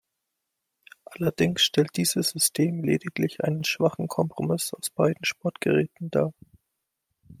Allerdings 1.05 1.61
stellt 1.61 1.95
dieses 1.95 2.29
System 2.29 2.83
lediglich 2.83 3.43
einen 3.43 3.63
schwachen 3.63 4.07
Kompromiss 4.07 4.73
aus 4.73 4.89
beiden 4.89 5.23
Sportgeräten 5.25 6.09
dar. 6.09 6.33